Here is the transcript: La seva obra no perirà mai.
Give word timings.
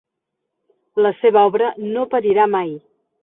La 1.07 1.11
seva 1.17 1.43
obra 1.51 1.69
no 1.91 2.07
perirà 2.15 2.47
mai. 2.57 2.73